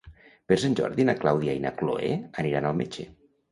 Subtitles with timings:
[0.51, 2.11] Per Sant Jordi na Clàudia i na Cloè
[2.47, 3.09] aniran al metge.